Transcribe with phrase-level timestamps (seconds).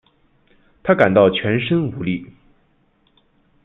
[0.81, 2.25] 她感到全身无力